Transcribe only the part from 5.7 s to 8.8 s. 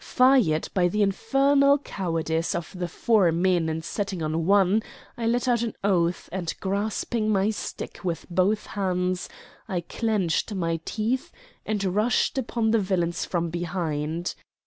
oath, and, grasping my stick with both